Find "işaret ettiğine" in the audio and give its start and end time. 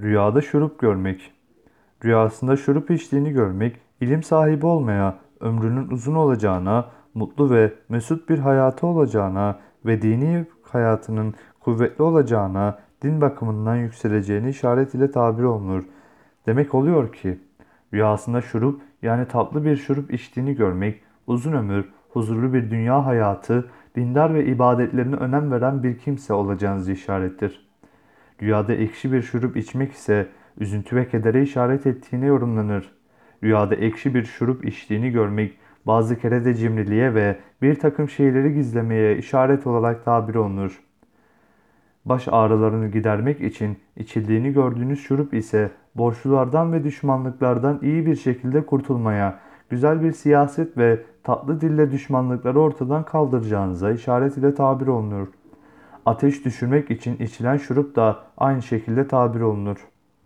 31.42-32.26